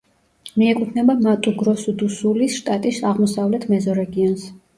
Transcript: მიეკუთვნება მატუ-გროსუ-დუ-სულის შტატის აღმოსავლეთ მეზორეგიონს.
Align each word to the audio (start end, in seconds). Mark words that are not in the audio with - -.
მიეკუთვნება 0.61 1.15
მატუ-გროსუ-დუ-სულის 1.25 2.57
შტატის 2.63 2.99
აღმოსავლეთ 3.11 3.71
მეზორეგიონს. 3.75 4.51